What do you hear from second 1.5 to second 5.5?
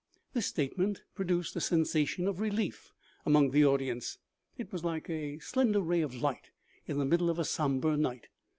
a sensation of relief among the audience; it was like a